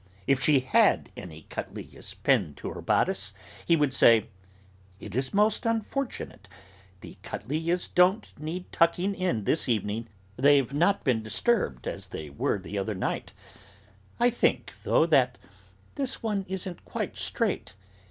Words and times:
If 0.25 0.41
she 0.41 0.61
had 0.61 1.11
any 1.15 1.45
cattleyas 1.51 2.15
pinned 2.23 2.57
to 2.57 2.69
her 2.71 2.81
bodice, 2.81 3.35
he 3.67 3.75
would 3.75 3.93
say: 3.93 4.29
"It 4.99 5.13
is 5.13 5.31
most 5.31 5.63
unfortunate; 5.63 6.47
the 7.01 7.19
cattleyas 7.21 7.87
don't 7.87 8.33
need 8.39 8.71
tucking 8.71 9.13
in 9.13 9.43
this 9.43 9.69
evening; 9.69 10.07
they've 10.37 10.73
not 10.73 11.03
been 11.03 11.21
disturbed 11.21 11.87
as 11.87 12.07
they 12.07 12.31
were 12.31 12.57
the 12.57 12.79
other 12.79 12.95
night; 12.95 13.33
I 14.19 14.31
think, 14.31 14.73
though, 14.81 15.05
that 15.05 15.37
this 15.93 16.23
one 16.23 16.47
isn't 16.49 16.83
quite 16.83 17.15
straight. 17.15 17.75